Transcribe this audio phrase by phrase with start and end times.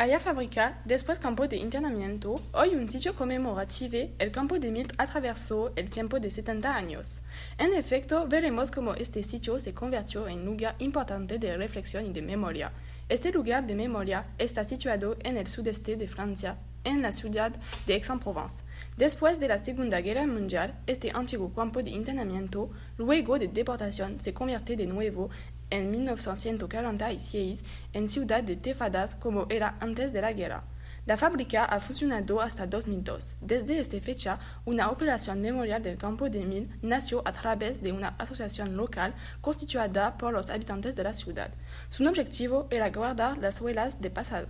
[0.00, 5.74] Aya Fabrica, después campo de internamiento, hoy un sitio conmemorativo, el campo de Milt atravesó
[5.76, 7.20] el tiempo de 70 años.
[7.58, 12.22] En efecto, veremos cómo este sitio se convirtió en lugar importante de reflexión y de
[12.22, 12.72] memoria.
[13.10, 17.52] Este lugar de memoria está situado en el sudeste de Francia, en la ciudad
[17.86, 18.64] de Aix-en-Provence.
[18.96, 24.34] Después de la Segunda Guerra Mundial, este antiguo campo de internamiento, luego de deportación, se
[24.34, 25.30] convierte de nuevo
[25.70, 30.64] en 1946 en Ciudad de Tefadas como era antes de la guerra.
[31.06, 33.36] La fábrica ha funcionado hasta 2002.
[33.40, 38.08] Desde esta fecha, una operación memorial del campo de Mil nació a través de una
[38.18, 41.52] asociación local constituida por los habitantes de la ciudad.
[41.88, 44.48] Su objetivo era guardar las huellas de pasado.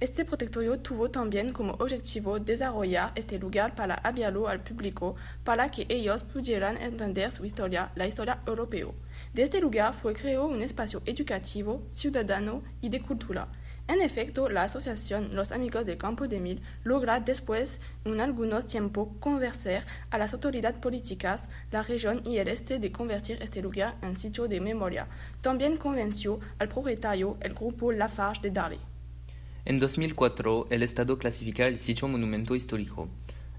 [0.00, 5.86] Este protectorio tuvo también como objetivo desarrollar este lugar para abrirlo al público, para que
[5.88, 8.88] ellos pudieran entender su historia, la historia europea.
[9.32, 13.48] De este lugar fue creado un espacio educativo, ciudadano y de cultura.
[13.86, 19.08] En efecto, la asociación Los Amigos del Campo de Mil logra después, en algunos tiempos,
[19.20, 24.16] convencer a las autoridades políticas, la región y el este de convertir este lugar en
[24.16, 25.06] sitio de memoria.
[25.42, 28.78] También convenció al propietario, el grupo Lafarge, de darle.
[29.66, 33.08] En 2004, el Estado clasifica el sitio monumento histórico.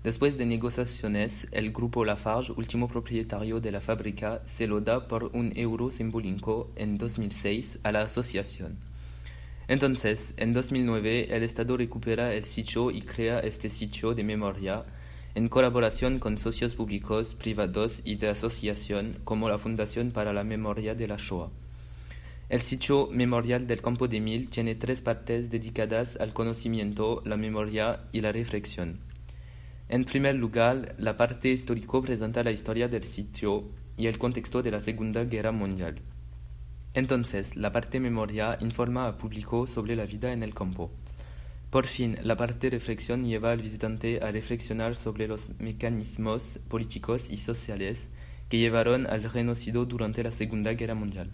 [0.04, 5.26] Después de negociaciones, el grupo Lafarge, último propietario de la fábrica, se lo da por
[5.34, 8.95] un euro simbólico en 2006 a la asociación.
[9.68, 14.86] Entonces, en 2009, el Estado recupera el sitio y crea este sitio de memoria
[15.34, 20.96] en colaboración con socios públicos, privados y de asociación como la Fundación para la Memoria
[20.96, 21.50] de la Shoah.
[22.48, 28.02] El sitio memorial del Campo de Mil tiene tres partes dedicadas al conocimiento, la memoria
[28.12, 29.00] y la reflexión.
[29.90, 33.64] En primer lugar, la parte histórico presenta la historia del sitio
[33.98, 36.02] y el contexto de la Segunda Guerra Mundial.
[36.96, 40.92] Entonces, la parte memoria informa al público sobre la vida en el campo.
[41.70, 47.36] Por fin, la parte reflexión lleva al visitante a reflexionar sobre los mecanismos políticos y
[47.36, 48.08] sociales
[48.48, 51.32] que llevaron al genocidio durante la Segunda Guerra Mundial.